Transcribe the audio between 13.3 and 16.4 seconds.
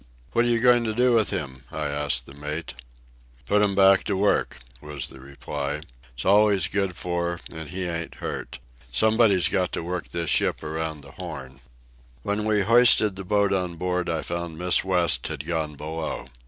on board I found Miss West had gone below.